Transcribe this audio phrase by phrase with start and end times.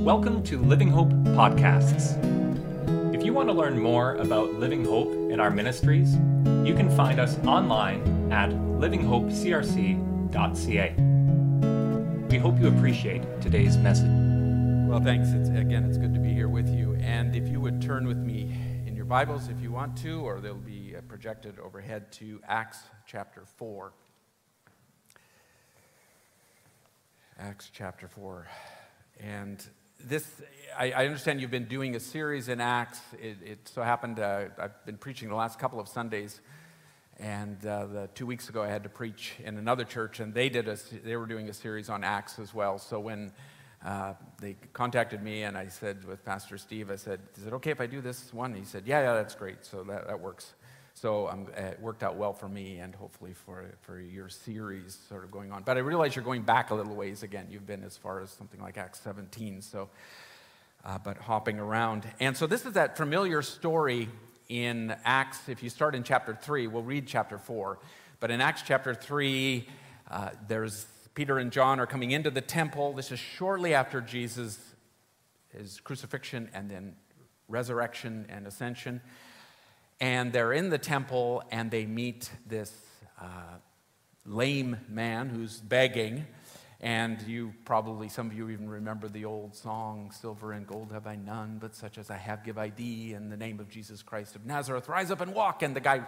[0.00, 2.16] Welcome to Living Hope Podcasts.
[3.14, 6.14] If you want to learn more about Living Hope and our ministries,
[6.66, 10.94] you can find us online at livinghopecrc.ca.
[12.30, 14.08] We hope you appreciate today's message.
[14.88, 15.32] Well, thanks.
[15.32, 16.94] It's, again, it's good to be here with you.
[16.94, 18.54] And if you would turn with me
[18.86, 22.78] in your Bibles if you want to, or they'll be uh, projected overhead to Acts
[23.06, 23.92] chapter 4.
[27.38, 28.48] Acts chapter 4.
[29.22, 29.62] And
[30.06, 30.26] this,
[30.78, 33.00] I, I, understand you've been doing a series in Acts.
[33.20, 36.40] It, it so happened uh, I've been preaching the last couple of Sundays,
[37.18, 40.48] and uh, the, two weeks ago I had to preach in another church, and they
[40.48, 42.78] did a, they were doing a series on Acts as well.
[42.78, 43.32] So when
[43.84, 47.70] uh, they contacted me, and I said with Pastor Steve, I said, "Is it okay
[47.70, 50.54] if I do this one?" He said, "Yeah, yeah, that's great." So that, that works.
[51.00, 55.24] So um, it worked out well for me and hopefully for, for your series sort
[55.24, 55.62] of going on.
[55.62, 57.46] But I realize you're going back a little ways again.
[57.48, 59.88] You've been as far as something like Acts 17, so,
[60.84, 62.04] uh, but hopping around.
[62.20, 64.10] And so this is that familiar story
[64.50, 65.48] in Acts.
[65.48, 67.78] If you start in chapter 3, we'll read chapter 4.
[68.20, 69.66] But in Acts chapter 3,
[70.10, 70.84] uh, there's
[71.14, 72.92] Peter and John are coming into the temple.
[72.92, 74.58] This is shortly after Jesus'
[75.56, 76.94] his crucifixion and then
[77.48, 79.00] resurrection and ascension
[80.00, 82.72] and they're in the temple and they meet this
[83.20, 83.24] uh,
[84.24, 86.26] lame man who's begging.
[86.82, 91.06] And you probably, some of you even remember the old song, Silver and gold have
[91.06, 93.12] I none, but such as I have give I thee.
[93.12, 95.62] In the name of Jesus Christ of Nazareth, rise up and walk.
[95.62, 96.02] And the guy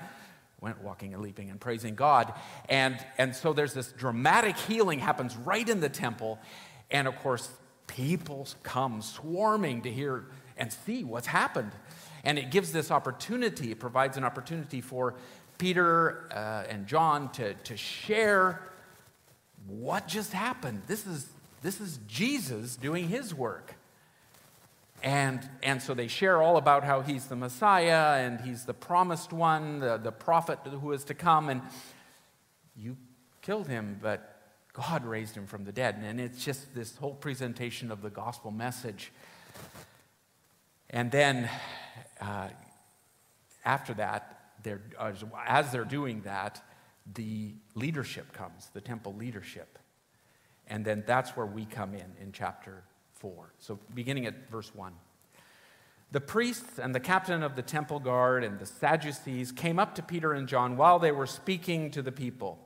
[0.63, 2.33] went walking and leaping and praising God.
[2.70, 6.39] And, and so there's this dramatic healing happens right in the temple.
[6.91, 7.51] And of course,
[7.87, 10.25] people come swarming to hear
[10.57, 11.73] and see what's happened.
[12.25, 15.15] And it gives this opportunity, it provides an opportunity for
[15.59, 18.62] Peter uh, and John to, to share
[19.67, 20.83] what just happened.
[20.87, 21.29] This is,
[21.62, 23.75] this is Jesus doing his work.
[25.03, 29.33] And, and so they share all about how he's the Messiah and he's the promised
[29.33, 31.48] one, the, the prophet who is to come.
[31.48, 31.61] And
[32.77, 32.97] you
[33.41, 34.41] killed him, but
[34.73, 36.01] God raised him from the dead.
[36.02, 39.11] And it's just this whole presentation of the gospel message.
[40.92, 41.48] And then
[42.20, 42.48] uh,
[43.64, 44.83] after that, they're,
[45.47, 46.63] as they're doing that,
[47.14, 49.79] the leadership comes, the temple leadership.
[50.69, 53.53] And then that's where we come in, in chapter 4.
[53.58, 54.92] So beginning at verse 1.
[56.13, 60.03] The priests and the captain of the temple guard and the Sadducees came up to
[60.03, 62.59] Peter and John while they were speaking to the people.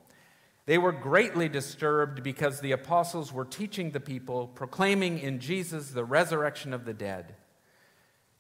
[0.67, 6.05] They were greatly disturbed because the apostles were teaching the people, proclaiming in Jesus the
[6.05, 7.37] resurrection of the dead.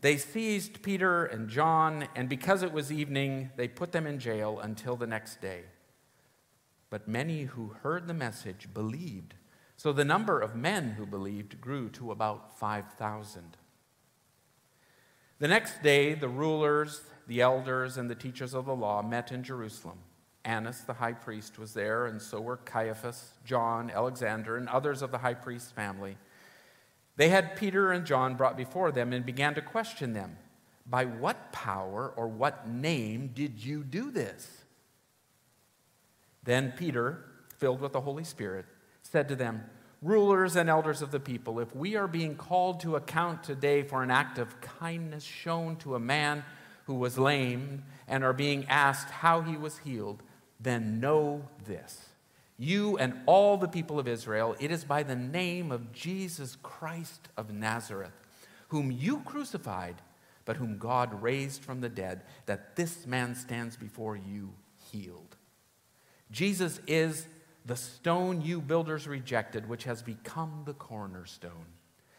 [0.06, 4.60] They seized Peter and John, and because it was evening, they put them in jail
[4.60, 5.62] until the next day.
[6.90, 9.34] But many who heard the message believed.
[9.76, 13.56] So the number of men who believed grew to about 5,000.
[15.40, 19.42] The next day, the rulers, the elders, and the teachers of the law met in
[19.42, 19.98] Jerusalem.
[20.44, 25.10] Annas, the high priest, was there, and so were Caiaphas, John, Alexander, and others of
[25.10, 26.16] the high priest's family.
[27.16, 30.36] They had Peter and John brought before them and began to question them
[30.86, 34.64] By what power or what name did you do this?
[36.44, 37.24] Then Peter,
[37.56, 38.66] filled with the Holy Spirit,
[39.02, 39.64] said to them,
[40.02, 44.02] Rulers and elders of the people, if we are being called to account today for
[44.02, 46.44] an act of kindness shown to a man
[46.84, 50.22] who was lame and are being asked how he was healed,
[50.60, 52.05] then know this
[52.58, 57.28] you and all the people of Israel, it is by the name of Jesus Christ
[57.36, 58.14] of Nazareth,
[58.68, 59.96] whom you crucified,
[60.44, 64.54] but whom God raised from the dead, that this man stands before you
[64.90, 65.36] healed.
[66.30, 67.26] Jesus is
[67.66, 71.66] the stone you builders rejected, which has become the cornerstone.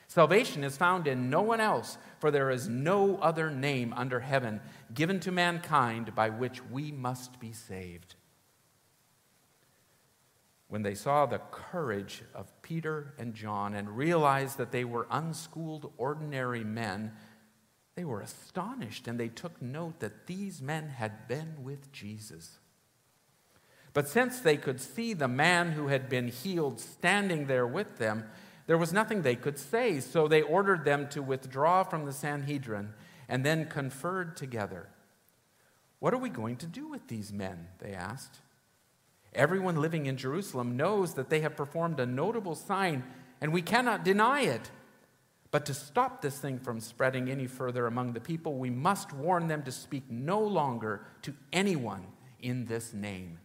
[0.08, 4.62] Salvation is found in no one else, for there is no other name under heaven
[4.94, 8.16] given to mankind by which we must be saved
[10.70, 15.92] when they saw the courage of Peter and John and realized that they were unschooled,
[15.98, 17.14] ordinary men,
[17.96, 22.60] they were astonished and they took note that these men had been with Jesus.
[23.94, 28.26] But since they could see the man who had been healed standing there with them,
[28.68, 32.94] there was nothing they could say, so they ordered them to withdraw from the Sanhedrin
[33.30, 34.90] and then conferred together.
[36.00, 37.70] What are we going to do with these men?
[37.80, 38.42] They asked.
[39.38, 43.04] Everyone living in Jerusalem knows that they have performed a notable sign,
[43.40, 44.72] and we cannot deny it.
[45.52, 49.48] But to stop this thing from spreading any further among the people, we must warn
[49.48, 52.08] them to speak no longer to anyone
[52.40, 53.38] in this name.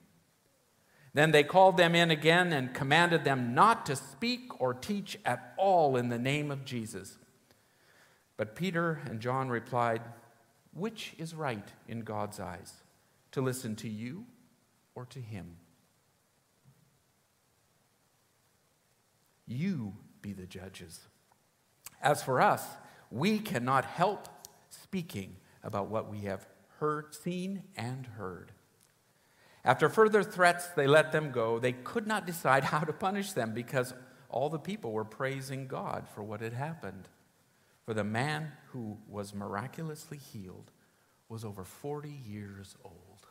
[1.14, 5.52] Then they called them in again and commanded them not to speak or teach at
[5.58, 7.18] all in the name of Jesus.
[8.38, 10.00] But Peter and John replied,
[10.72, 12.72] Which is right in God's eyes,
[13.32, 14.24] to listen to you
[14.94, 15.58] or to him?
[19.46, 21.00] You be the judges.
[22.00, 22.64] As for us,
[23.10, 24.28] we cannot help
[24.70, 26.46] speaking about what we have
[26.78, 28.52] heard, seen, and heard.
[29.64, 31.58] After further threats, they let them go.
[31.58, 33.94] They could not decide how to punish them because
[34.28, 37.08] all the people were praising God for what had happened.
[37.84, 40.70] For the man who was miraculously healed
[41.28, 43.26] was over 40 years old.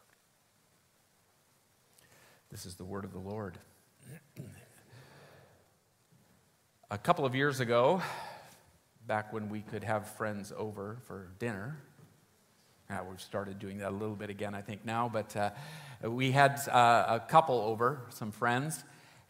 [2.49, 3.57] This is the word of the Lord.
[6.93, 8.01] A couple of years ago,
[9.07, 11.77] back when we could have friends over for dinner,
[12.89, 15.51] uh, we've started doing that a little bit again, I think, now, but uh,
[16.03, 18.83] we had uh, a couple over, some friends,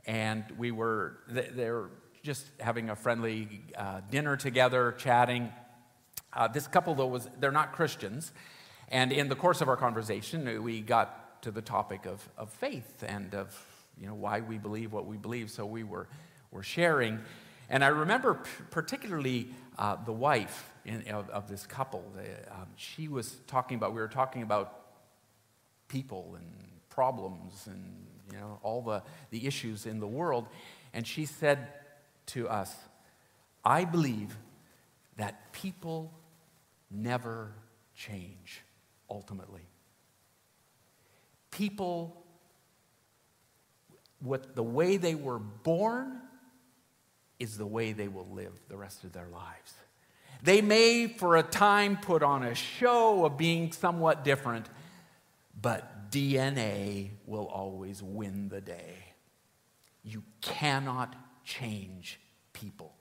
[0.08, 1.92] and we were, they, were
[2.24, 5.54] just having a friendly uh, dinner together, chatting.
[6.34, 8.32] Uh, this couple, though, was, they're not Christians.
[8.88, 13.04] And in the course of our conversation, we got to the topic of, of faith
[13.08, 13.56] and of,
[14.00, 15.52] you know, why we believe what we believe.
[15.52, 16.08] So we were,
[16.50, 17.20] were sharing.
[17.72, 18.38] And I remember
[18.70, 19.48] particularly
[19.80, 22.04] uh, the wife in, of, of, this couple.
[22.52, 24.78] um, she was talking about, we were talking about
[25.88, 26.46] people and
[26.90, 30.48] problems and you know all the, the issues in the world.
[30.94, 31.70] And she said
[32.28, 32.76] to us,
[33.64, 34.36] I believe
[35.16, 36.12] that people
[36.90, 37.54] never
[37.96, 38.64] change
[39.10, 39.70] ultimately.
[41.52, 42.22] People,
[44.20, 46.20] what the way they were born
[47.42, 49.74] is the way they will live the rest of their lives.
[50.44, 54.70] They may, for a time, put on a show of being somewhat different,
[55.60, 58.94] but DNA will always win the day.
[60.04, 62.20] You cannot change
[62.54, 62.94] people.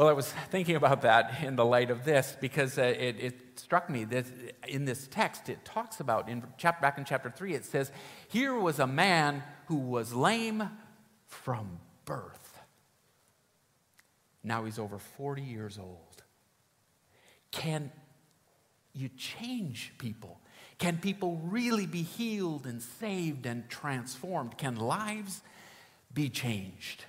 [0.00, 3.60] Well, I was thinking about that in the light of this because uh, it, it,
[3.60, 4.24] struck me that
[4.66, 7.92] in this text it talks about, in chapter, back in chapter 3, it says,
[8.30, 10.70] Here was a man who was lame
[11.26, 12.62] from birth.
[14.42, 16.22] Now he's over 40 years old.
[17.50, 17.92] Can
[18.94, 20.40] you change people?
[20.78, 24.56] Can people really be healed and saved and transformed?
[24.56, 25.42] Can lives
[26.14, 27.04] be changed?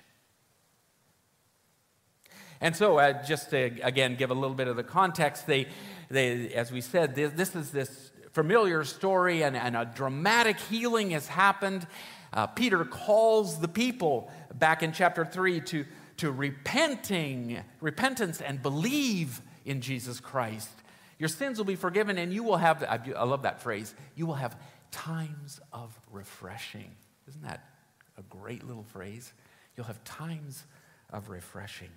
[2.62, 5.66] And so, uh, just to again give a little bit of the context, they,
[6.08, 11.10] they as we said, this, this is this familiar story, and, and, a dramatic healing
[11.10, 11.86] has happened.
[12.32, 15.84] Uh, Peter calls the people back in chapter 3 to,
[16.18, 20.70] to repenting, repentance and believe in Jesus Christ.
[21.18, 24.34] Your sins will be forgiven, and you will have, I love that phrase, you will
[24.34, 24.56] have
[24.92, 26.92] times of refreshing.
[27.28, 27.68] Isn't that
[28.16, 29.32] a great little phrase?
[29.76, 30.64] You'll have times
[31.10, 31.90] of refreshing.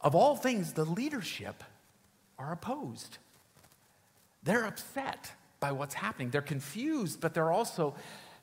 [0.00, 1.62] Of all things, the leadership
[2.38, 3.18] are opposed.
[4.42, 6.30] They're upset by what's happening.
[6.30, 7.94] They're confused, but they're also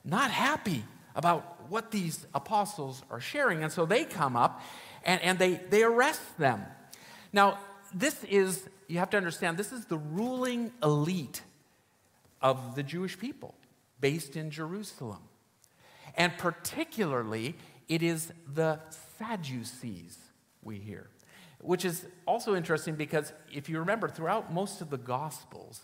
[0.04, 0.84] not happy
[1.16, 3.64] about what these apostles are sharing.
[3.64, 4.62] And so they come up
[5.04, 6.62] and, and they, they arrest them.
[7.32, 7.58] Now,
[7.92, 11.42] this is, you have to understand, this is the ruling elite
[12.40, 13.54] of the Jewish people
[14.00, 15.18] based in Jerusalem.
[16.16, 17.56] And particularly,
[17.88, 18.78] it is the
[19.18, 20.16] Sadducees
[20.62, 21.08] we hear
[21.60, 25.80] which is also interesting because if you remember, throughout most of the Gospels,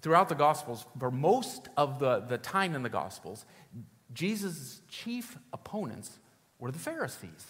[0.00, 3.44] throughout the Gospels, for most of the, the time in the Gospels,
[4.12, 6.18] Jesus' chief opponents
[6.58, 7.46] were the Pharisees.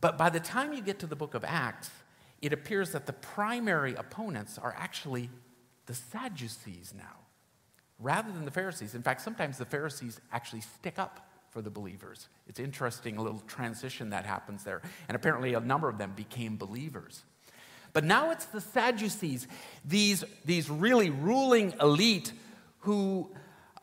[0.00, 1.90] But by the time you get to the book of Acts,
[2.40, 5.30] it appears that the primary opponents are actually
[5.86, 7.20] the Sadducees now,
[8.00, 8.96] rather than the Pharisees.
[8.96, 12.28] In fact, sometimes the Pharisees actually stick up for the believers.
[12.48, 14.80] It's interesting, a little transition that happens there.
[15.06, 17.22] And apparently, a number of them became believers.
[17.92, 19.46] But now it's the Sadducees,
[19.84, 22.32] these, these really ruling elite
[22.80, 23.30] who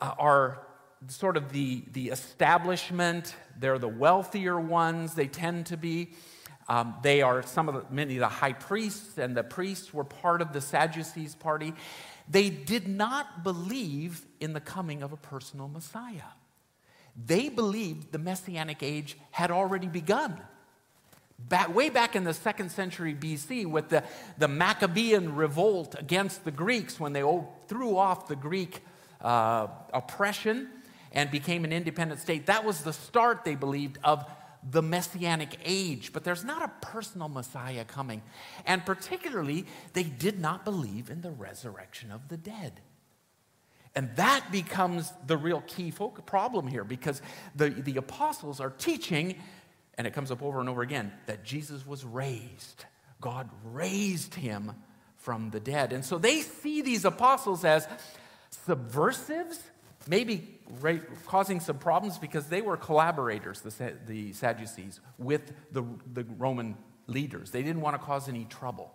[0.00, 0.66] uh, are
[1.06, 3.36] sort of the, the establishment.
[3.58, 6.10] They're the wealthier ones, they tend to be.
[6.68, 10.04] Um, they are some of the, many of the high priests and the priests were
[10.04, 11.72] part of the Sadducees party.
[12.28, 16.30] They did not believe in the coming of a personal Messiah.
[17.16, 20.40] They believed the Messianic age had already begun.
[21.38, 24.04] Back, way back in the second century BC, with the,
[24.38, 27.24] the Maccabean revolt against the Greeks, when they
[27.66, 28.82] threw off the Greek
[29.20, 30.68] uh, oppression
[31.12, 34.24] and became an independent state, that was the start, they believed, of
[34.68, 38.22] the messianic age, but there's not a personal Messiah coming.
[38.66, 42.80] And particularly, they did not believe in the resurrection of the dead.
[43.94, 45.92] And that becomes the real key
[46.26, 47.20] problem here because
[47.56, 49.36] the, the apostles are teaching,
[49.98, 52.84] and it comes up over and over again, that Jesus was raised.
[53.20, 54.72] God raised him
[55.16, 55.92] from the dead.
[55.92, 57.86] And so they see these apostles as
[58.50, 59.60] subversives,
[60.06, 60.60] maybe
[61.26, 65.82] causing some problems because they were collaborators, the, the Sadducees, with the,
[66.12, 67.50] the Roman leaders.
[67.50, 68.94] They didn't want to cause any trouble.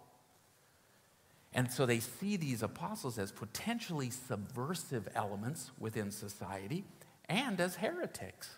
[1.56, 6.84] And so they see these apostles as potentially subversive elements within society
[7.30, 8.50] and as heretics,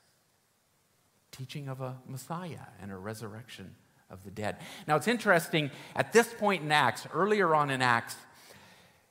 [1.32, 3.76] teaching of a Messiah and a resurrection
[4.10, 4.58] of the dead.
[4.88, 8.16] Now it's interesting, at this point in Acts, earlier on in Acts,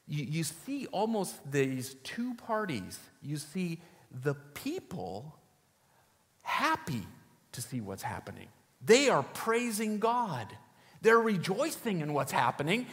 [0.09, 2.99] you, you see almost these two parties.
[3.23, 5.37] You see the people
[6.43, 7.07] happy
[7.53, 8.49] to see what's happening.
[8.85, 10.49] They are praising God.
[11.03, 12.87] They're rejoicing in what's happening.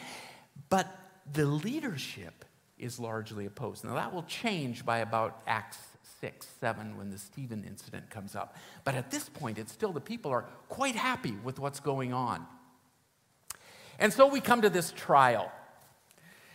[0.69, 0.87] But
[1.31, 2.45] the leadership
[2.77, 3.83] is largely opposed.
[3.83, 5.77] Now, that will change by about Acts
[6.19, 8.55] 6, 7, when the Stephen incident comes up.
[8.83, 12.45] But at this point, it's still the people are quite happy with what's going on.
[13.99, 15.51] And so we come to this trial.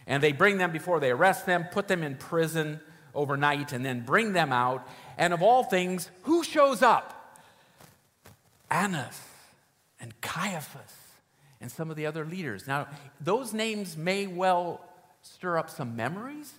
[0.07, 2.81] And they bring them before they arrest them, put them in prison
[3.15, 4.89] overnight, and then bring them out.
[5.17, 7.15] And of all things, who shows up?
[8.71, 9.21] Annas
[10.01, 10.98] and Caiaphas
[11.61, 12.67] and some of the other leaders.
[12.67, 12.89] Now,
[13.21, 14.81] those names may well
[15.23, 16.53] stir up some memories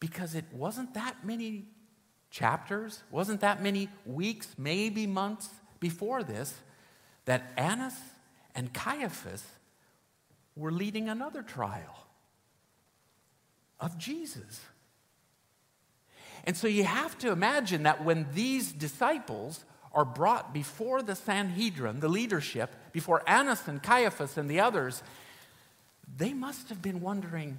[0.00, 1.64] because it wasn't that many
[2.30, 5.48] chapters, wasn't that many weeks, maybe months
[5.80, 6.54] before this,
[7.24, 7.94] that Annas
[8.54, 9.44] and Caiaphas
[10.56, 12.06] were leading another trial
[13.80, 14.60] of Jesus.
[16.44, 19.64] And so you have to imagine that when these disciples
[19.94, 25.02] are brought before the Sanhedrin, the leadership, before Annas and Caiaphas and the others,
[26.16, 27.58] they must have been wondering,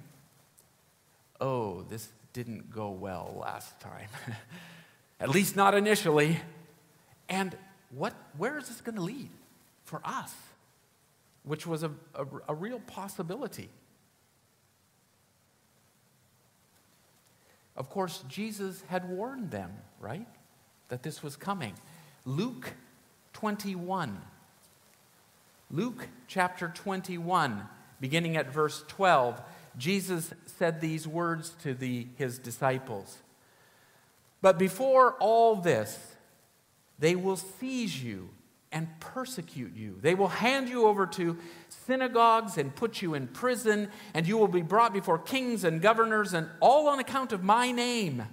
[1.40, 4.08] oh, this didn't go well last time.
[5.20, 6.40] At least not initially.
[7.28, 7.56] And
[7.90, 9.30] what, where is this going to lead
[9.84, 10.34] for us?
[11.44, 13.68] Which was a, a, a real possibility.
[17.76, 20.26] Of course, Jesus had warned them, right?
[20.88, 21.74] That this was coming.
[22.24, 22.72] Luke
[23.34, 24.20] 21.
[25.70, 27.62] Luke chapter 21,
[28.00, 29.40] beginning at verse 12,
[29.76, 33.18] Jesus said these words to the, his disciples
[34.40, 36.14] But before all this,
[36.98, 38.30] they will seize you
[38.70, 39.98] and persecute you.
[40.00, 41.38] They will hand you over to
[41.68, 46.34] synagogues and put you in prison, and you will be brought before kings and governors,
[46.34, 48.24] and all on account of my name.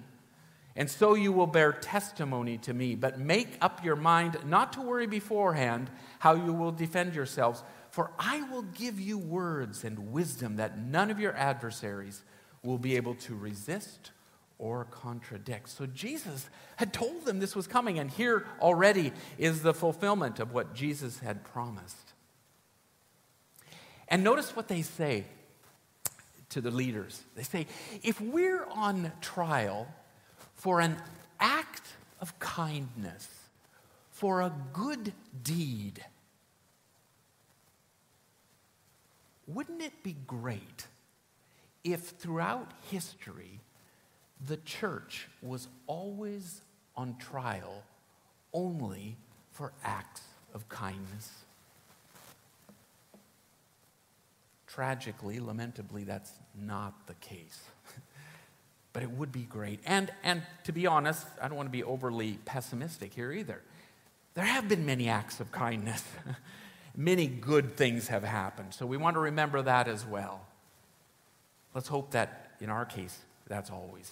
[0.75, 2.95] And so you will bear testimony to me.
[2.95, 8.11] But make up your mind not to worry beforehand how you will defend yourselves, for
[8.17, 12.23] I will give you words and wisdom that none of your adversaries
[12.63, 14.11] will be able to resist
[14.59, 15.67] or contradict.
[15.69, 20.53] So Jesus had told them this was coming, and here already is the fulfillment of
[20.53, 22.13] what Jesus had promised.
[24.07, 25.25] And notice what they say
[26.49, 27.23] to the leaders.
[27.35, 27.65] They say,
[28.03, 29.87] if we're on trial,
[30.61, 30.95] for an
[31.39, 31.87] act
[32.19, 33.27] of kindness,
[34.11, 36.05] for a good deed,
[39.47, 40.85] wouldn't it be great
[41.83, 43.59] if throughout history
[44.45, 46.61] the church was always
[46.95, 47.81] on trial
[48.53, 49.17] only
[49.53, 50.21] for acts
[50.53, 51.31] of kindness?
[54.67, 57.61] Tragically, lamentably, that's not the case
[58.93, 59.79] but it would be great.
[59.85, 63.61] And, and to be honest, I don't want to be overly pessimistic here either.
[64.33, 66.03] There have been many acts of kindness,
[66.95, 68.73] many good things have happened.
[68.73, 70.45] So we want to remember that as well.
[71.73, 73.17] Let's hope that in our case,
[73.47, 74.11] that's always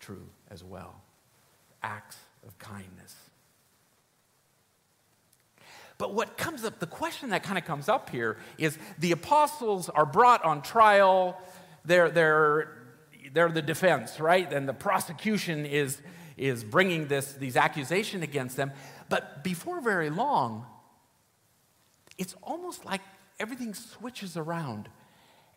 [0.00, 0.94] true as well.
[1.82, 3.14] Acts of kindness.
[5.98, 9.88] But what comes up, the question that kind of comes up here is the apostles
[9.88, 11.40] are brought on trial.
[11.84, 12.77] They're, they're
[13.38, 14.52] they're the defense, right?
[14.52, 16.02] And the prosecution is,
[16.36, 18.72] is bringing this, these accusations against them.
[19.08, 20.66] But before very long,
[22.18, 23.00] it's almost like
[23.38, 24.88] everything switches around.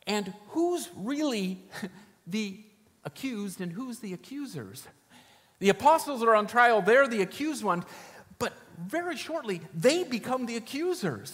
[0.05, 1.63] And who's really
[2.27, 2.59] the
[3.03, 4.87] accused and who's the accusers?
[5.57, 7.85] The apostles are on trial, they're the accused ones,
[8.37, 11.33] but very shortly, they become the accusers.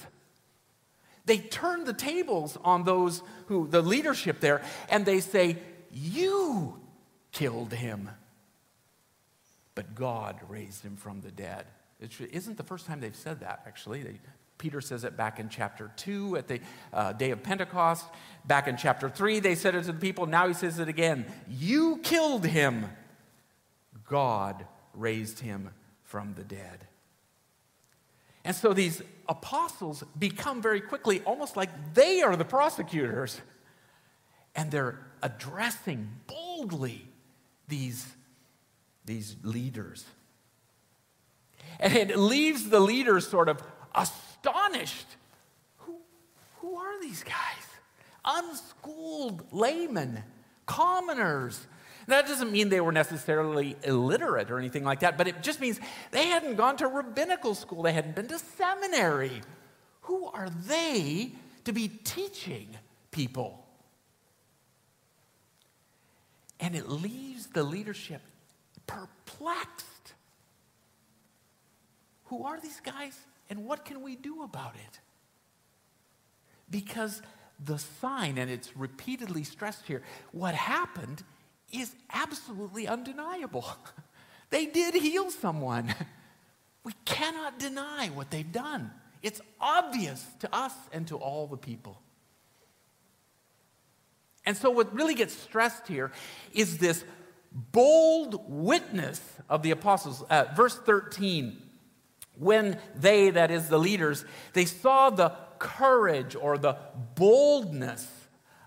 [1.26, 5.58] They turn the tables on those who, the leadership there, and they say,
[5.98, 6.80] you
[7.32, 8.10] killed him.
[9.76, 11.66] But God raised him from the dead.
[12.00, 14.04] It isn't the first time they've said that, actually.
[14.04, 14.20] They,
[14.58, 16.60] Peter says it back in chapter 2 at the
[16.94, 18.06] uh, day of Pentecost.
[18.46, 20.26] Back in chapter 3, they said it to the people.
[20.26, 22.88] Now he says it again You killed him,
[24.08, 25.70] God raised him
[26.04, 26.88] from the dead.
[28.44, 33.42] And so these apostles become very quickly almost like they are the prosecutors.
[34.56, 37.08] And they're addressing boldly
[37.68, 38.06] these,
[39.06, 40.06] these leaders.
[41.80, 43.62] And it leaves the leaders sort of
[43.94, 45.08] astonished.
[45.80, 45.98] Who,
[46.62, 47.34] who are these guys?
[48.26, 50.24] Unschooled laymen,
[50.66, 51.68] commoners.
[52.08, 55.80] That doesn't mean they were necessarily illiterate or anything like that, but it just means
[56.12, 59.42] they hadn't gone to rabbinical school, they hadn't been to seminary.
[60.02, 61.34] Who are they
[61.66, 62.78] to be teaching
[63.12, 63.67] people?
[66.60, 68.22] And it leaves the leadership
[68.88, 70.14] perplexed.
[72.26, 73.18] Who are these guys
[73.50, 75.00] and what can we do about it?
[76.70, 77.22] Because
[77.64, 81.24] the sign, and it's repeatedly stressed here, what happened
[81.72, 83.66] is absolutely undeniable.
[84.50, 85.94] they did heal someone.
[86.88, 88.92] We cannot deny what they've done.
[89.22, 92.02] It's obvious to us and to all the people.
[94.48, 96.10] And so, what really gets stressed here
[96.54, 97.04] is this
[97.52, 100.24] bold witness of the apostles.
[100.30, 101.62] Uh, verse 13
[102.40, 104.24] when they, that is the leaders,
[104.54, 106.78] they saw the courage or the
[107.16, 108.08] boldness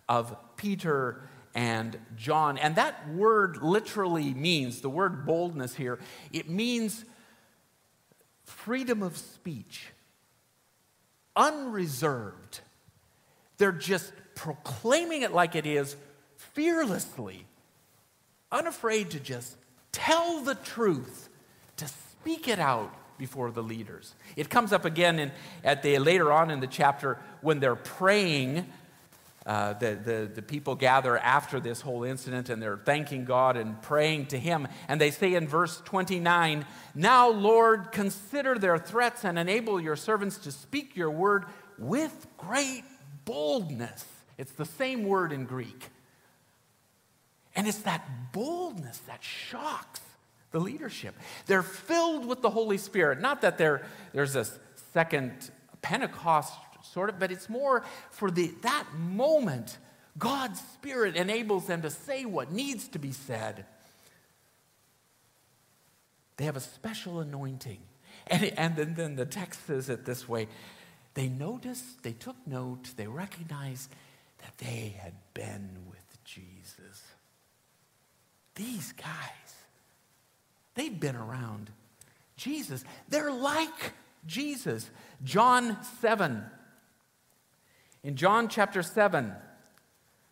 [0.08, 1.22] of Peter
[1.54, 2.58] and John.
[2.58, 6.00] And that word literally means, the word boldness here,
[6.32, 7.04] it means
[8.44, 9.92] freedom of speech,
[11.37, 12.60] unreserved.
[13.56, 15.97] They're just proclaiming it like it is,
[16.54, 17.44] fearlessly,
[18.50, 19.54] unafraid to just
[19.92, 21.28] tell the truth,
[21.76, 24.14] to speak it out before the leaders.
[24.37, 25.30] It comes up again in,
[25.62, 28.66] at the, later on in the chapter when they're praying.
[29.44, 33.80] Uh, the, the, the people gather after this whole incident and they're thanking God and
[33.82, 34.68] praying to Him.
[34.88, 40.38] And they say in verse 29 Now, Lord, consider their threats and enable your servants
[40.38, 41.44] to speak your word
[41.76, 42.85] with great
[43.26, 44.07] boldness.
[44.40, 45.90] It's the same word in Greek.
[47.55, 50.00] And it's that boldness that shocks
[50.50, 51.14] the leadership.
[51.44, 53.20] They're filled with the Holy Spirit.
[53.20, 54.46] Not that there's a
[54.94, 55.50] second
[55.83, 59.76] Pentecost sort of, but it's more for the, that moment.
[60.18, 63.66] God's Spirit enables them to say what needs to be said.
[66.38, 67.81] They have a special anointing.
[68.26, 70.48] And, and then, then the text says it this way
[71.12, 73.90] they noticed, they took note, they recognized
[74.42, 77.03] that they had been with Jesus.
[78.55, 79.50] These guys
[80.74, 81.70] They've been around
[82.37, 82.85] Jesus.
[83.09, 83.92] They're like
[84.26, 84.88] Jesus.
[85.22, 86.42] John 7.
[88.03, 89.35] In John chapter 7,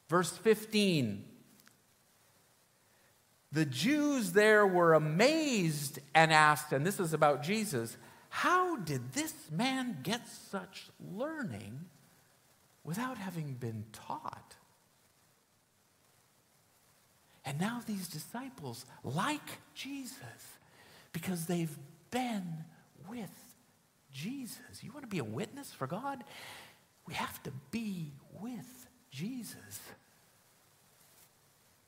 [0.08, 1.22] verse 15,
[3.52, 7.98] the Jews there were amazed and asked, and this is about Jesus,
[8.30, 11.84] how did this man get such learning
[12.88, 14.54] without having been taught?
[17.44, 20.56] And now these disciples like Jesus
[21.12, 21.76] because they've
[22.10, 22.64] been
[23.06, 23.28] with
[24.10, 24.82] Jesus.
[24.82, 26.24] You want to be a witness for God?
[27.06, 29.80] We have to be with Jesus.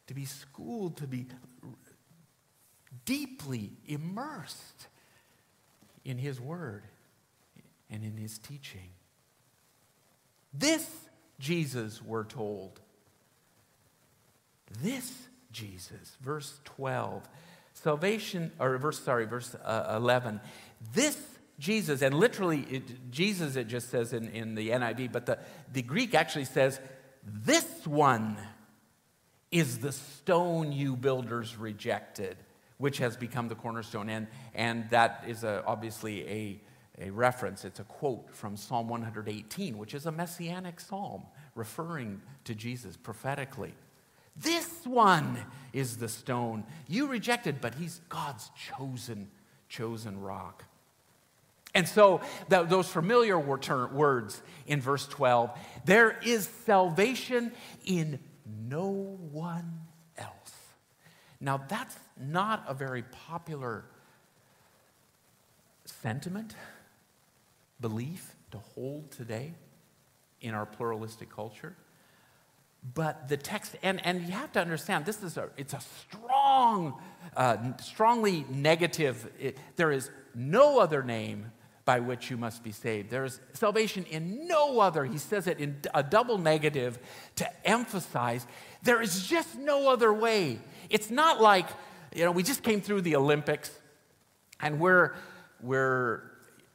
[0.09, 1.29] To be schooled, to be
[3.07, 4.89] deeply immersed
[6.05, 6.83] in His Word
[7.89, 8.91] and in His teaching.
[10.53, 10.89] This
[11.39, 12.81] Jesus, we're told,
[14.83, 15.13] this
[15.53, 16.17] Jesus.
[16.21, 17.29] Verse 12.
[17.73, 20.41] Salvation, or verse, sorry, verse uh, 11.
[20.93, 21.19] This
[21.59, 25.39] Jesus, and literally, it, Jesus, it just says in, in the NIV, but the,
[25.73, 26.81] the Greek actually says,
[27.25, 28.39] This one
[29.51, 32.37] is the stone you builders rejected,
[32.79, 34.09] which has become the cornerstone.
[34.09, 36.61] And, and that is a, obviously a,
[37.01, 41.23] a reference, it's a quote from Psalm 118, which is a messianic psalm
[41.55, 43.73] referring to Jesus prophetically.
[44.37, 45.39] This one
[45.73, 49.31] is the stone you rejected, but he's God's chosen,
[49.69, 50.65] chosen rock.
[51.75, 55.51] And so, that, those familiar words in verse 12
[55.85, 57.53] there is salvation
[57.85, 58.19] in
[58.69, 59.81] no one
[60.19, 60.55] else.
[61.41, 63.85] Now, that's not a very popular
[65.85, 66.55] sentiment,
[67.81, 69.55] belief to hold today
[70.41, 71.77] in our pluralistic culture.
[72.95, 76.95] But the text, and, and you have to understand, this is a, it's a strong
[77.37, 79.31] uh, strongly negative.
[79.39, 81.53] It, there is no other name
[81.85, 83.11] by which you must be saved.
[83.11, 85.05] There is salvation in no other.
[85.05, 86.99] He says it in a double negative
[87.37, 88.47] to emphasize
[88.83, 90.61] there is just no other way.
[90.89, 91.67] It's not like,
[92.15, 93.71] you know, we just came through the Olympics
[94.61, 95.15] and we're,
[95.61, 96.30] we're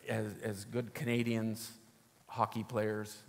[0.07, 1.71] as, as good Canadians,
[2.27, 3.23] hockey players,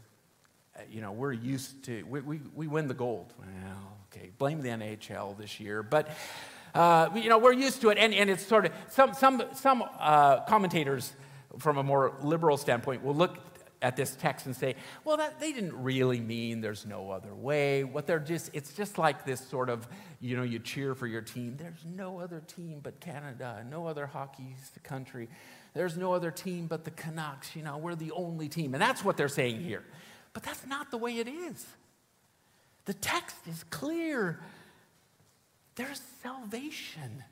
[0.76, 3.32] uh, you know, we're used to, we, we, we win the gold.
[3.38, 5.82] Well, okay, blame the NHL this year.
[5.82, 6.10] But,
[6.74, 7.98] uh, you know, we're used to it.
[7.98, 11.12] And, and it's sort of, some, some, some uh, commentators
[11.58, 13.38] from a more liberal standpoint, will look
[13.82, 17.84] at this text and say, well, that, they didn't really mean there's no other way.
[17.84, 19.86] What they're just, it's just like this sort of,
[20.20, 21.56] you know, you cheer for your team.
[21.56, 25.28] There's no other team but Canada, no other hockey country.
[25.76, 27.54] There's no other team but the Canucks.
[27.54, 28.74] You know, we're the only team.
[28.74, 29.84] And that's what they're saying here.
[30.32, 31.66] But that's not the way it is.
[32.86, 34.40] The text is clear.
[35.74, 37.22] There's salvation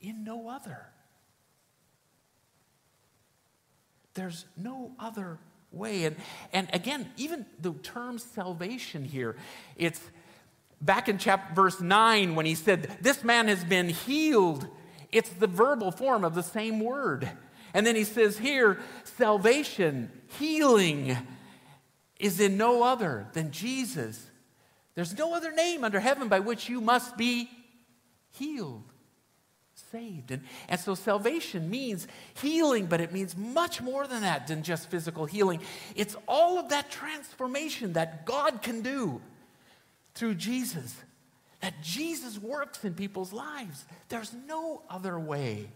[0.00, 0.86] in no other.
[4.14, 5.38] There's no other
[5.72, 6.04] way.
[6.04, 6.16] And,
[6.52, 9.34] and again, even the term salvation here,
[9.76, 10.00] it's
[10.80, 14.68] back in chapter verse 9 when he said, This man has been healed.
[15.12, 17.28] It's the verbal form of the same word.
[17.74, 21.16] And then he says here, salvation, healing
[22.18, 24.30] is in no other than Jesus.
[24.94, 27.48] There's no other name under heaven by which you must be
[28.32, 28.90] healed
[29.90, 30.30] saved.
[30.30, 34.90] And, and so salvation means healing, but it means much more than that, than just
[34.90, 35.60] physical healing.
[35.96, 39.20] It's all of that transformation that God can do
[40.14, 40.96] through Jesus,
[41.60, 43.84] that Jesus works in people's lives.
[44.08, 45.68] There's no other way.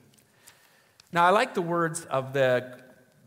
[1.12, 2.78] Now, I like the words of the,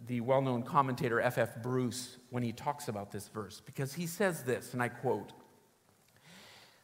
[0.08, 1.62] the well known commentator F.F.
[1.62, 5.32] Bruce when he talks about this verse, because he says this, and I quote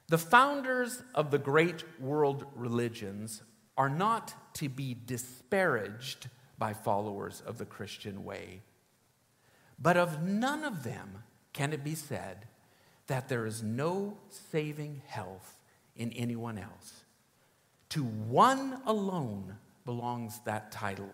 [0.08, 3.42] The founders of the great world religions
[3.78, 8.62] are not to be disparaged by followers of the Christian way.
[9.80, 12.48] But of none of them can it be said
[13.08, 15.58] that there is no saving health
[15.96, 17.04] in anyone else.
[17.90, 21.10] To one alone belongs that title,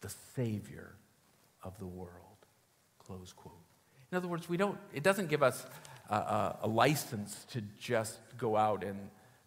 [0.00, 0.92] the Savior
[1.62, 2.10] of the world.
[2.98, 3.54] Close quote.
[4.10, 5.66] In other words, we don't, it doesn't give us
[6.08, 8.98] a, a, a license to just go out and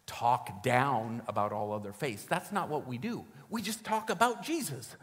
[0.06, 2.24] talk down about all other faiths.
[2.24, 3.24] That's not what we do.
[3.50, 4.96] We just talk about Jesus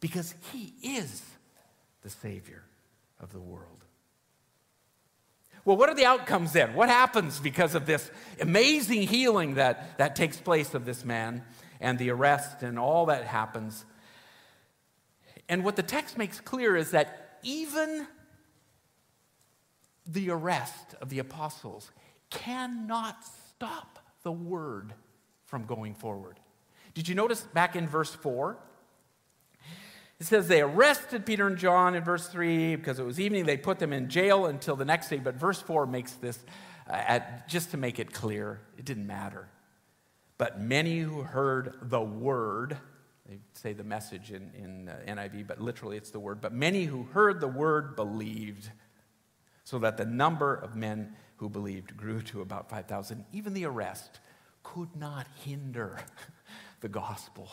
[0.00, 1.22] because he is
[2.02, 2.62] the Savior
[3.20, 3.84] of the world.
[5.64, 6.74] Well, what are the outcomes then?
[6.74, 11.44] What happens because of this amazing healing that, that takes place of this man
[11.80, 13.84] and the arrest and all that happens?
[15.48, 18.06] And what the text makes clear is that even
[20.06, 21.90] the arrest of the apostles
[22.30, 24.94] cannot stop the word
[25.44, 26.40] from going forward.
[26.94, 28.56] Did you notice back in verse 4?
[30.22, 33.44] It says they arrested Peter and John in verse 3 because it was evening.
[33.44, 35.16] They put them in jail until the next day.
[35.16, 36.38] But verse 4 makes this,
[36.88, 39.48] uh, at, just to make it clear, it didn't matter.
[40.38, 42.76] But many who heard the word,
[43.28, 46.40] they say the message in, in uh, NIV, but literally it's the word.
[46.40, 48.70] But many who heard the word believed,
[49.64, 53.24] so that the number of men who believed grew to about 5,000.
[53.32, 54.20] Even the arrest
[54.62, 55.98] could not hinder
[56.80, 57.50] the gospel,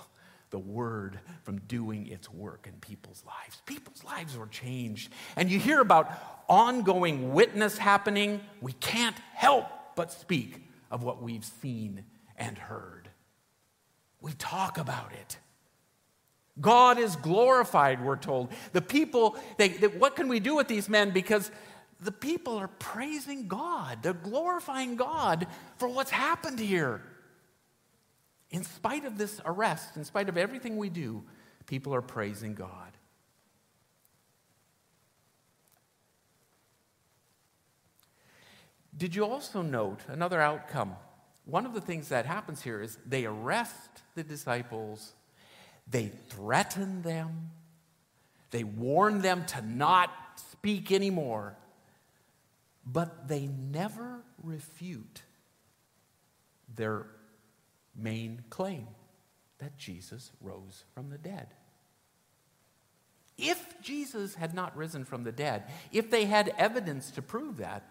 [0.49, 3.62] the word, from doing its work in people's lives.
[3.65, 5.12] People's lives were changed.
[5.35, 6.12] And you hear about
[6.47, 8.41] ongoing witness happening.
[8.62, 12.03] We can't help but speak of what we've seen
[12.38, 13.09] and heard.
[14.21, 15.38] We talk about it.
[16.59, 18.51] God is glorified, we're told.
[18.73, 21.12] The people, they, they, what can we do with these men?
[21.12, 21.51] Because
[22.01, 23.99] the people are praising God.
[24.01, 27.01] They're glorifying God for what's happened here.
[28.51, 31.23] In spite of this arrest, in spite of everything we do,
[31.67, 32.91] people are praising God.
[38.97, 40.95] Did you also note another outcome?
[41.45, 45.13] One of the things that happens here is they arrest the disciples,
[45.88, 47.51] they threaten them,
[48.51, 50.12] they warn them to not
[50.51, 51.55] speak anymore.
[52.85, 55.21] But they never refute
[56.75, 57.05] their
[57.95, 58.88] main claim
[59.60, 61.47] that Jesus rose from the dead.
[63.38, 67.89] If Jesus had not risen from the dead, if they had evidence to prove that,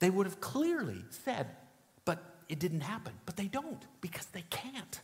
[0.00, 1.46] they would have clearly said,
[2.04, 3.12] but it didn't happen.
[3.24, 5.00] But they don't because they can't.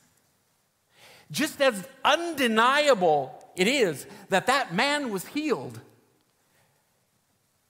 [1.31, 5.81] Just as undeniable it is that that man was healed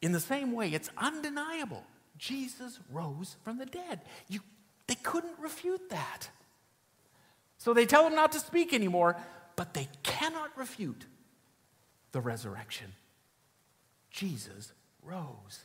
[0.02, 1.84] in the same way, it's undeniable.
[2.18, 4.00] Jesus rose from the dead.
[4.28, 4.40] You,
[4.92, 6.28] they couldn't refute that.
[7.56, 9.16] So they tell him not to speak anymore,
[9.56, 11.06] but they cannot refute
[12.10, 12.92] the resurrection.
[14.10, 15.60] Jesus rose,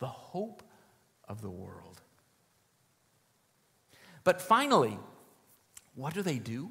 [0.00, 0.64] the hope
[1.28, 2.00] of the world.
[4.24, 4.98] But finally,
[5.94, 6.68] what do they do?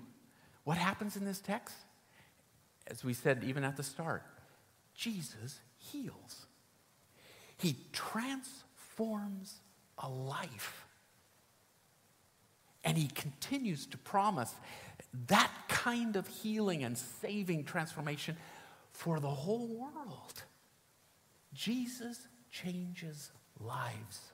[0.66, 1.78] What happens in this text?
[2.88, 4.24] As we said even at the start,
[4.96, 6.46] Jesus heals.
[7.56, 9.62] He transforms
[9.98, 10.88] a life.
[12.84, 14.54] And he continues to promise
[15.28, 18.38] that kind of healing and saving transformation
[18.92, 20.44] for the whole world.
[21.54, 24.32] Jesus changes lives.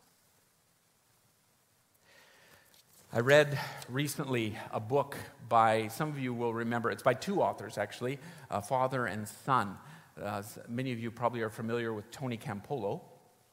[3.14, 3.58] I read
[3.90, 8.20] recently a book by, some of you will remember, it's by two authors actually,
[8.52, 9.78] a father and son.
[10.22, 13.02] Uh, many of you probably are familiar with Tony Campolo,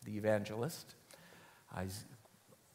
[0.05, 0.95] the evangelist.
[1.75, 2.05] Uh, he's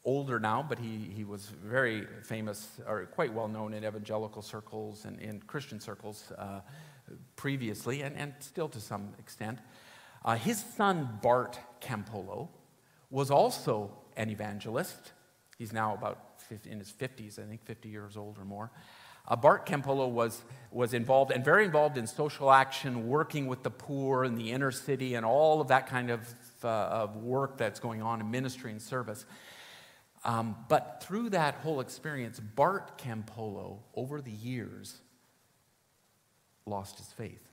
[0.04, 5.04] older now, but he, he was very famous, or quite well known in evangelical circles
[5.04, 6.60] and in Christian circles uh,
[7.36, 9.58] previously, and, and still to some extent.
[10.24, 12.48] Uh, his son, Bart Campolo,
[13.10, 15.12] was also an evangelist.
[15.58, 18.70] He's now about 50, in his 50s, I think 50 years old or more.
[19.28, 23.70] Uh, Bart Campolo was, was involved and very involved in social action, working with the
[23.70, 26.34] poor in the inner city, and all of that kind of,
[26.64, 29.24] uh, of work that's going on in ministry and service.
[30.24, 35.00] Um, but through that whole experience, Bart Campolo, over the years,
[36.66, 37.46] lost his faith.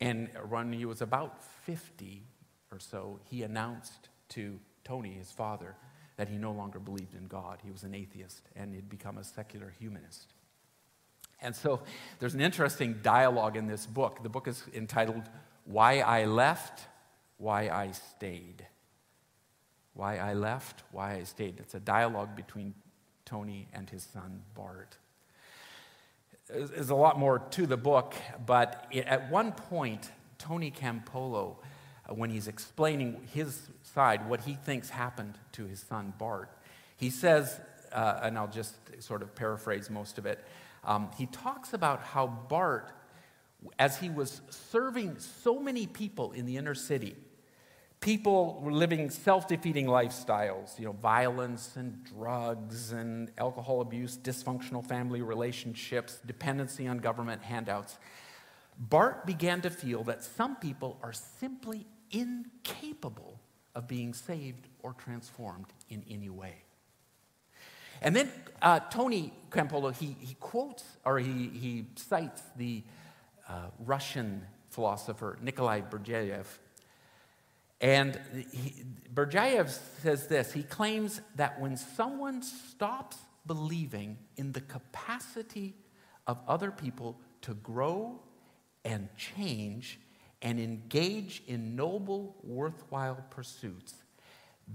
[0.00, 2.24] And when he was about 50
[2.70, 5.76] or so, he announced to Tony, his father,
[6.16, 7.60] that he no longer believed in God.
[7.64, 10.34] He was an atheist and he'd become a secular humanist.
[11.40, 11.82] And so
[12.18, 14.22] there's an interesting dialogue in this book.
[14.22, 15.22] The book is entitled
[15.64, 16.86] Why I Left,
[17.38, 18.66] Why I Stayed.
[19.94, 21.58] Why I Left, Why I Stayed.
[21.58, 22.74] It's a dialogue between
[23.24, 24.96] Tony and his son, Bart.
[26.48, 31.56] There's a lot more to the book, but at one point, Tony Campolo,
[32.08, 36.50] uh, when he's explaining his side, what he thinks happened to his son Bart,
[36.96, 37.60] he says,
[37.92, 40.44] uh, and I'll just sort of paraphrase most of it,
[40.84, 42.92] um, he talks about how Bart,
[43.78, 47.14] as he was serving so many people in the inner city,
[48.02, 55.22] people were living self-defeating lifestyles you know violence and drugs and alcohol abuse dysfunctional family
[55.22, 57.96] relationships dependency on government handouts.
[58.78, 63.40] Bart began to feel that some people are simply incapable
[63.74, 66.56] of being saved or transformed in any way.
[68.02, 72.82] And then uh, tony campolo he, he quotes or he, he cites the
[73.48, 76.46] uh, russian philosopher nikolai berdyaev
[77.82, 78.18] and
[78.52, 79.68] he, Berdyaev
[80.00, 85.74] says this he claims that when someone stops believing in the capacity
[86.26, 88.20] of other people to grow
[88.84, 89.98] and change
[90.40, 93.94] and engage in noble, worthwhile pursuits,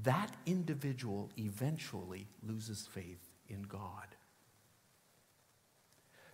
[0.04, 4.16] that individual eventually loses faith in God.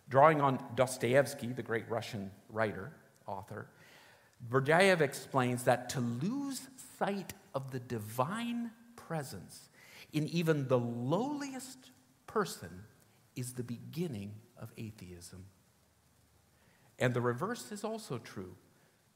[0.10, 2.92] Drawing on Dostoevsky, the great Russian writer,
[3.26, 3.68] author,
[4.50, 9.70] Berdyaev explains that to lose sight of the divine presence
[10.12, 11.92] in even the lowliest
[12.28, 12.84] person
[13.36, 15.46] is the beginning of atheism.
[17.00, 18.56] And the reverse is also true.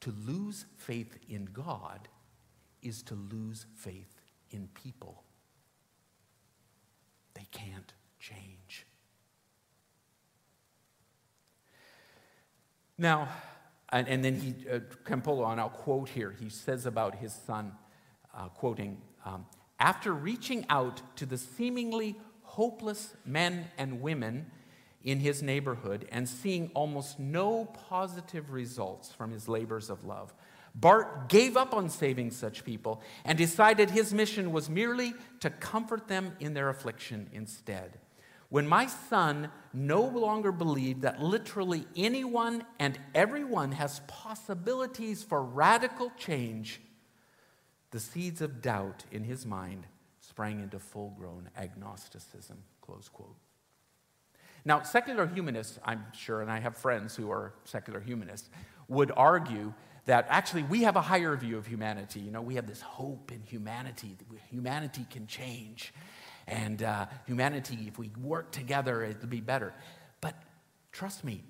[0.00, 2.08] To lose faith in God
[2.82, 5.24] is to lose faith in people.
[7.34, 8.86] They can't change.
[12.96, 13.28] Now,
[13.90, 17.72] and, and then he, uh, Campolo, and I'll quote here, he says about his son,
[18.34, 19.46] uh, quoting, um,
[19.80, 24.50] after reaching out to the seemingly hopeless men and women
[25.04, 30.34] in his neighborhood and seeing almost no positive results from his labors of love,
[30.74, 36.08] Bart gave up on saving such people and decided his mission was merely to comfort
[36.08, 37.98] them in their affliction instead.
[38.50, 46.10] When my son no longer believed that literally anyone and everyone has possibilities for radical
[46.16, 46.80] change,
[47.90, 49.86] the seeds of doubt in his mind
[50.20, 52.58] sprang into full grown agnosticism.
[52.80, 53.36] Close quote.
[54.64, 58.48] Now, secular humanists, I'm sure, and I have friends who are secular humanists,
[58.88, 59.72] would argue
[60.06, 62.20] that actually we have a higher view of humanity.
[62.20, 65.92] You know, we have this hope in humanity, that humanity can change
[66.48, 69.74] and uh, humanity, if we work together, it'll be better.
[70.20, 70.34] But
[70.92, 71.44] trust me,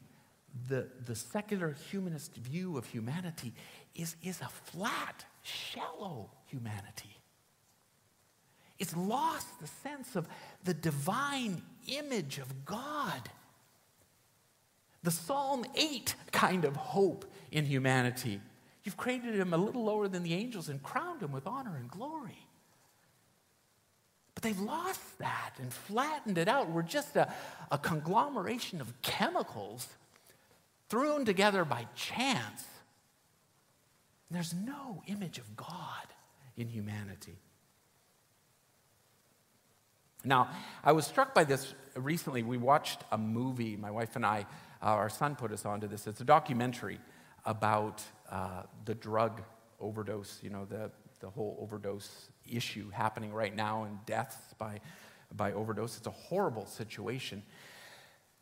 [0.67, 3.55] the, the secular humanist view of humanity
[3.95, 7.17] is, is a flat, shallow humanity.
[8.79, 10.29] It's lost the sense of
[10.65, 13.31] the divine image of God.
[15.03, 18.41] The Psalm 8 kind of hope in humanity.
[18.83, 21.89] You've created him a little lower than the angels and crowned him with honor and
[21.89, 22.48] glory.
[24.39, 26.71] But they've lost that and flattened it out.
[26.71, 27.35] We're just a,
[27.73, 29.89] a conglomeration of chemicals
[30.89, 32.65] thrown together by chance.
[34.31, 36.07] There's no image of God
[36.57, 37.35] in humanity.
[40.25, 40.51] Now,
[40.85, 42.45] I was struck by this recently.
[42.45, 44.47] We watched a movie, my wife and I,
[44.81, 46.07] uh, our son put us onto this.
[46.07, 47.01] It's a documentary
[47.45, 49.43] about uh, the drug
[49.81, 54.81] overdose, you know, the, the whole overdose issue happening right now and deaths by,
[55.35, 55.97] by overdose.
[55.99, 57.43] It's a horrible situation.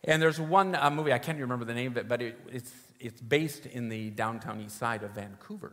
[0.04, 2.72] And there's one uh, movie, I can't remember the name of it, but it, it's,
[3.00, 5.72] it's based in the downtown east side of Vancouver.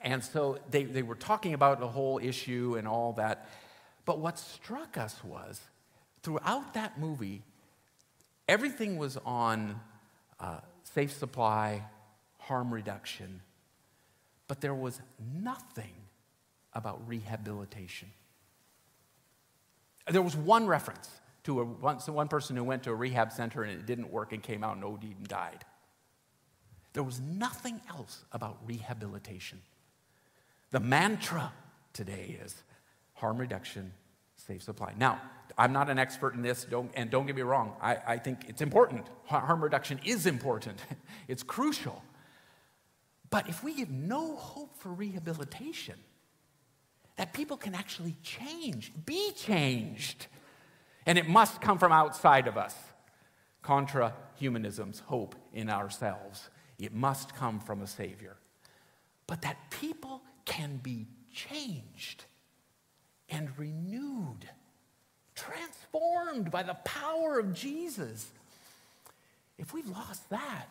[0.00, 3.48] And so they, they were talking about the whole issue and all that.
[4.04, 5.60] But what struck us was
[6.22, 7.42] throughout that movie,
[8.48, 9.78] everything was on
[10.38, 11.84] uh, safe supply,
[12.38, 13.42] harm reduction,
[14.50, 15.00] but there was
[15.32, 15.94] nothing
[16.72, 18.08] about rehabilitation.
[20.10, 21.08] There was one reference
[21.44, 24.32] to a, one, one person who went to a rehab center and it didn't work
[24.32, 25.64] and came out and OD'd and died.
[26.94, 29.60] There was nothing else about rehabilitation.
[30.72, 31.52] The mantra
[31.92, 32.56] today is
[33.14, 33.92] harm reduction,
[34.34, 34.94] safe supply.
[34.98, 35.20] Now,
[35.56, 38.46] I'm not an expert in this, don't, and don't get me wrong, I, I think
[38.48, 39.06] it's important.
[39.26, 40.80] Harm reduction is important,
[41.28, 42.02] it's crucial.
[43.30, 45.94] But if we give no hope for rehabilitation,
[47.16, 50.26] that people can actually change, be changed,
[51.06, 52.74] and it must come from outside of us.
[53.62, 56.48] Contra humanism's hope in ourselves.
[56.78, 58.36] It must come from a Savior.
[59.26, 62.24] But that people can be changed
[63.28, 64.48] and renewed,
[65.34, 68.30] transformed by the power of Jesus.
[69.58, 70.66] If we've lost that,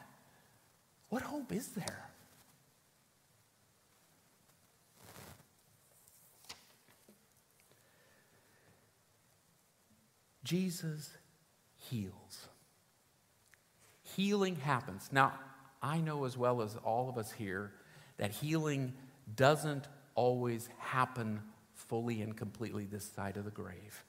[1.10, 2.09] what hope is there?
[10.49, 11.12] Jesus
[11.75, 12.47] heals.
[14.01, 15.07] Healing happens.
[15.12, 15.33] Now,
[15.79, 17.71] I know as well as all of us here
[18.17, 18.93] that healing
[19.35, 21.41] doesn't always happen
[21.75, 24.03] fully and completely this side of the grave.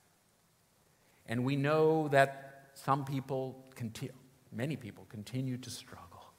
[1.26, 4.14] And we know that some people, continue,
[4.50, 6.32] many people, continue to struggle.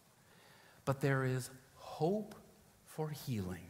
[0.83, 2.33] But there is hope
[2.87, 3.69] for healing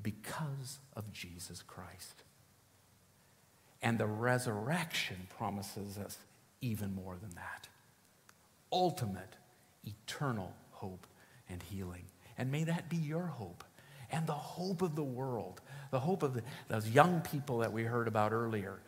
[0.00, 2.22] because of Jesus Christ.
[3.82, 6.18] And the resurrection promises us
[6.60, 7.68] even more than that
[8.72, 9.34] ultimate,
[9.84, 11.06] eternal hope
[11.48, 12.04] and healing.
[12.36, 13.64] And may that be your hope
[14.10, 15.60] and the hope of the world,
[15.90, 18.80] the hope of the, those young people that we heard about earlier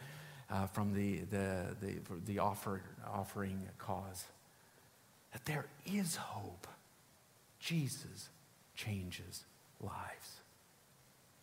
[0.50, 4.24] uh, from the, the, the, the offer, offering cause.
[5.32, 6.66] That there is hope.
[7.58, 8.30] Jesus
[8.74, 9.44] changes
[9.80, 10.40] lives.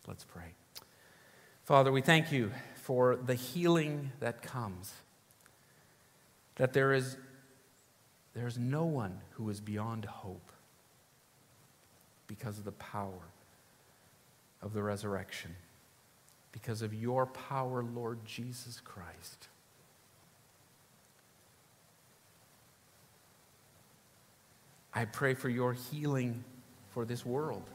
[0.06, 0.54] Let's pray.
[1.68, 4.90] Father, we thank you for the healing that comes.
[6.54, 7.18] That there is,
[8.32, 10.50] there is no one who is beyond hope
[12.26, 13.20] because of the power
[14.62, 15.54] of the resurrection,
[16.52, 19.48] because of your power, Lord Jesus Christ.
[24.94, 26.44] I pray for your healing
[26.94, 27.68] for this world,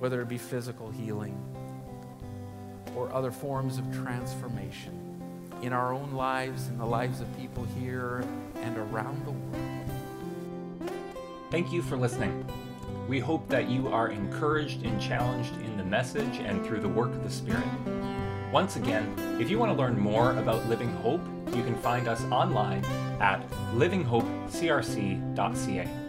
[0.00, 1.55] whether it be physical healing
[2.96, 5.02] or other forms of transformation
[5.62, 8.24] in our own lives, in the lives of people here
[8.56, 9.90] and around the world.
[11.50, 12.44] Thank you for listening.
[13.08, 17.10] We hope that you are encouraged and challenged in the message and through the work
[17.10, 17.62] of the Spirit.
[18.52, 21.20] Once again, if you want to learn more about Living Hope,
[21.54, 22.84] you can find us online
[23.20, 26.05] at livinghopecrc.ca.